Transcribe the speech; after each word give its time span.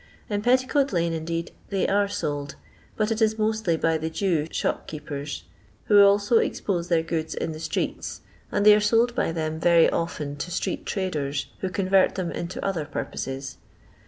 In 0.31 0.41
Petticoat 0.41 0.91
lane, 0.91 1.13
indeed, 1.13 1.51
they 1.69 1.87
are 1.87 2.07
sold, 2.07 2.55
but 2.97 3.11
it 3.11 3.21
is 3.21 3.37
mostly 3.37 3.77
by 3.77 3.99
the 3.99 4.09
Jew 4.09 4.47
shopkeepers, 4.49 5.43
who 5.83 6.01
also 6.03 6.39
expose 6.39 6.87
their 6.87 7.03
goods 7.03 7.35
in 7.35 7.51
the 7.51 7.59
streets, 7.59 8.21
and 8.51 8.65
they 8.65 8.73
are 8.73 8.79
sold 8.79 9.13
by 9.13 9.31
them 9.31 9.59
very 9.59 9.87
often 9.91 10.37
to 10.37 10.49
street 10.49 10.87
traders, 10.87 11.51
who 11.59 11.69
convert 11.69 12.15
them 12.15 12.31
into 12.31 12.65
other 12.65 12.83
purposes. 12.85 13.57